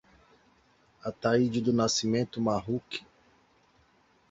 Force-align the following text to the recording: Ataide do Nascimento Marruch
Ataide 1.03 1.61
do 1.61 1.71
Nascimento 1.71 2.41
Marruch 2.41 3.05